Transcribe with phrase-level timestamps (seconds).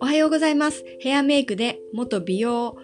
[0.00, 0.84] おはようございます。
[1.00, 2.76] ヘアメイクで元美容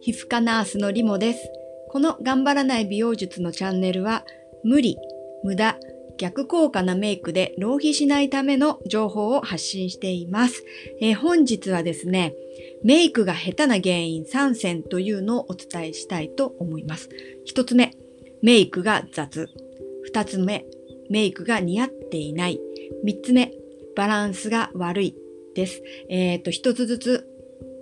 [0.00, 1.48] 皮膚科ナースのリモです。
[1.90, 4.24] この頑張らない美容術のチャンネルは
[4.64, 4.96] 無理、
[5.44, 5.78] 無駄、
[6.18, 10.64] 逆効果なメイクで浪費しないための情報を発信しています。
[11.00, 12.34] えー、本日はですね、
[12.82, 17.08] メイクが下手な原因3選というのをお伝えしたいと思います。
[17.44, 17.92] 一つ目、
[18.42, 19.48] メイクが雑。
[20.12, 20.64] 2つ目、
[21.10, 22.60] メイクが似合っていない。
[23.04, 23.52] 3つ目、
[23.96, 25.16] バランスが悪い
[25.54, 25.82] です。
[26.08, 27.28] えっ、ー、と、1つずつ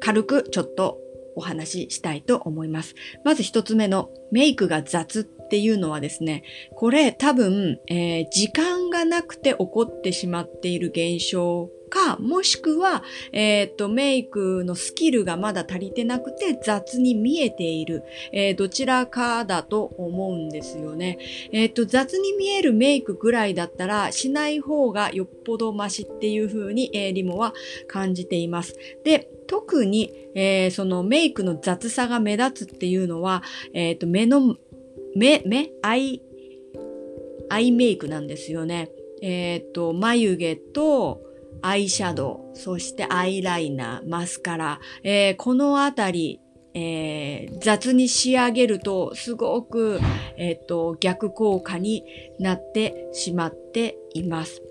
[0.01, 0.99] 軽くちょっと
[1.35, 2.95] お話ししたいと思います。
[3.25, 6.45] まず1つ目のメイクが雑っていうのはですね、
[6.77, 18.03] これ多分、えー、時間がなくて起こってしまっている現象か、もしくは、えっ、と、メイクのスキルがまだ足りてなくて雑に見えている、
[18.33, 21.19] えー、どちらかだと思うんですよね。
[21.53, 27.53] えっ、と、雑に見えるメイクぐらいだったら、しない方がよっぽどマシっていう風に、えリモは
[27.87, 28.75] 感じています。
[29.05, 33.43] で、特に、えそのメイクの雑さが目立つっていうのは、
[33.75, 34.57] えっ、と、目の、
[35.15, 36.23] 目、目、アイ、
[37.51, 38.89] アイメイクなんですよね。
[39.21, 41.32] えっ、と、眉毛と、
[41.63, 46.41] アイシャドウ、そしてアイライナー、マスカラ、えー、このあたり、
[46.75, 50.01] えー、雑に仕上げるとすごく、
[50.37, 52.05] えっ、ー、と逆効果に
[52.39, 54.63] なってしまっています。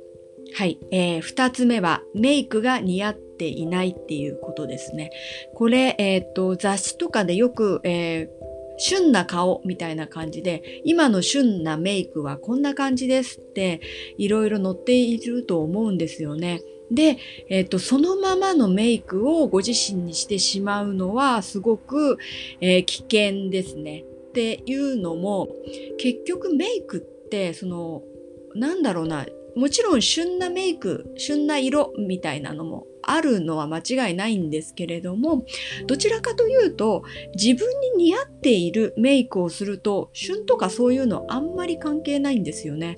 [0.54, 5.12] はい、えー、二つ目はメイクが似合っていないっていうことですね。
[5.56, 8.42] これ、えっ、と雑誌とかでよく、えー
[8.84, 13.80] 旬な顔みたいな感じで、今の旬なメイクはこんな感じですって
[14.18, 16.62] いろいろ載っていると思うんですよね。
[16.92, 17.18] で、
[17.50, 22.18] えっ、と、そのままのメイクをご自身にしてしまうのはすごく、
[22.60, 24.04] えー、危険ですね。
[24.30, 25.50] っていうのも、
[25.98, 28.04] 結局メイクって、その、
[28.56, 29.26] なんだろうな、
[29.56, 35.46] もちろん旬なメイク、旬な色みたいなのもあるのは間違いないんですけれども、
[35.88, 37.04] どちらかというと、
[37.36, 42.96] 自分に似合っているメイクをすると、旬とかそういうのあんまり関係ないんですよね。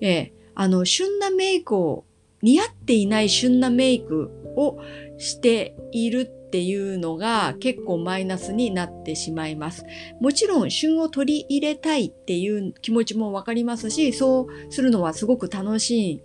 [0.00, 2.04] ええあの、旬なメイクを
[2.42, 4.78] 似合っていない旬なメイクを
[5.18, 9.84] しているっていうのが結構マイナスになってしまいます。
[10.20, 16.22] もちろん旬を取り入れたいっていう気持ちもわかりますし、そうするのはすごく楽しい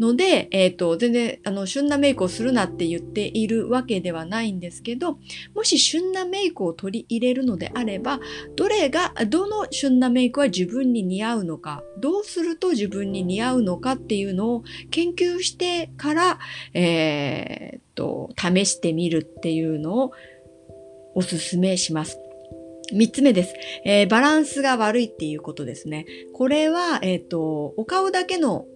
[0.00, 5.18] ので、えっ、ー、と、全然、あの、旬なメイクをするなって言っているわけではないんですけど、
[5.54, 8.20] もし旬なメイクを取り入れるのであれば、
[8.56, 16.38] どれが、どの旬なメイクは自分に似合うのか、どうすると自分に似合うのかっていうのを研究してから、
[16.72, 20.12] えっ、ー、と、試してみるっていうのを
[21.14, 22.18] おすすめします。
[22.92, 23.54] 三つ目です、
[23.84, 26.04] えー、バランスが悪いっていうことですね。
[26.34, 28.66] これは、えっ、ー、と、お顔だけの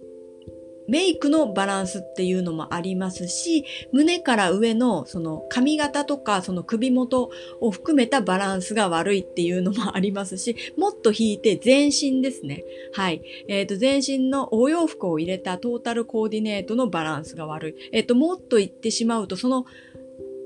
[0.89, 7.29] メイクのバランスっていうのもありますし、胸から上のその髪型とかその首元
[7.61, 12.63] を含めたバランスが悪いっていうのもありますし、もっと引いて全身ですね。
[12.93, 13.21] はい。
[13.47, 17.75] えっ、ー、と、全身のお洋服を入れたトータルコーディネートのバランスが悪い。
[17.91, 19.65] えっ、ー、と、もっと言ってしまうと、その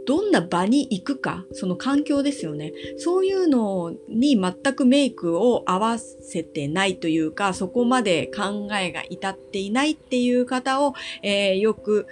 [0.05, 2.73] どんな場に行くか、その環境ですよね。
[2.97, 12.07] そういうのに全くメイクを合わせてないというか、そこまで考えが至っていないっていう方を、えー、よく、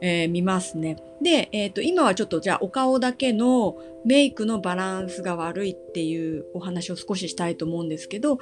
[0.00, 0.96] えー、見ますね。
[1.22, 8.38] で、えっ、ー、と、今はちょっとじゃあお顔だけのメイクのバランスが悪いっていうお話を少ししたいと思うんですけど、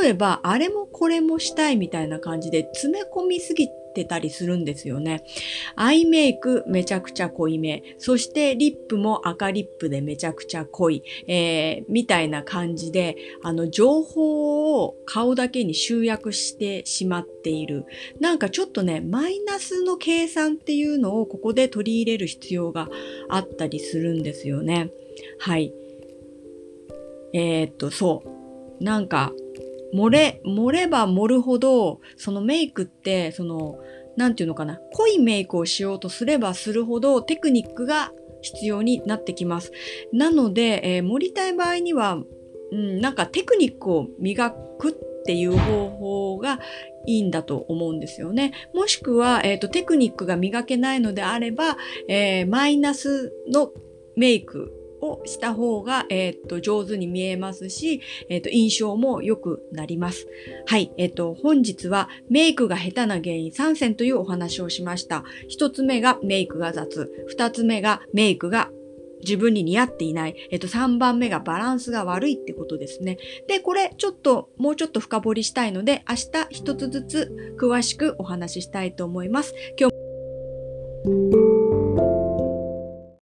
[0.00, 5.24] 例えばあれもこれもしたいみたいな感じで詰め込みすぎてたりするんですよね。
[5.76, 7.82] アイメイクめちゃくちゃ濃いめ。
[7.98, 11.02] そしてリップも赤リップでめちゃくちゃ濃い。
[11.26, 17.84] えー、みたいな感じで、あの、情報を顔だけに集約してしまっている。
[18.20, 22.88] なんかちょっとね、マイナスの計算っていうのをここで取り入れる必要が
[23.28, 24.89] あったりするんですよね。
[25.38, 25.72] はい。
[27.32, 28.22] えー、っと、そ
[28.80, 28.84] う。
[28.84, 29.32] なんか、
[29.94, 33.78] 漏れ、漏れば盛るほど、そのメイクって、その、
[34.16, 39.72] なんていうのかな、濃いメイクをしようとすればするほどテクニックが必要になってきます。
[40.12, 42.18] なので、えー、盛りたい場合には、
[42.72, 44.94] うん、なんかテクニックを磨くっ
[45.24, 46.60] ていう方法が
[47.06, 48.52] いいんだと思うんですよね。
[48.74, 51.76] もしくは、えっ、ー、と、テクニックが磨けないのであれば、
[52.08, 53.72] えー、マイナスの
[54.16, 60.26] メイクをした方が、えー、っと、上手に見えますし、えー、っと、印象も良くなります。
[60.66, 60.92] はい。
[60.96, 65.24] えー、っと、本日はメイクが下手な原因3選というお話をしました。
[65.48, 67.10] 一つ目がメイクが雑。
[67.28, 68.70] 二つ目がメイクが
[69.20, 70.36] 自分に似合っていない。
[70.50, 73.18] えっと、3番目がバランスが悪いってことですね。
[73.48, 79.54] で、これちょっと、もうちょっと深掘りしたいので、明日一つずつ詳しくお話ししたいと思います。
[79.78, 79.99] 今日